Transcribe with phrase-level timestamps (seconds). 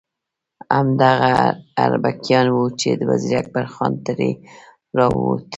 [0.75, 1.33] همدغه
[1.83, 4.31] اربکیان وو چې وزیر اکبر خان ترې
[4.97, 5.41] راووت.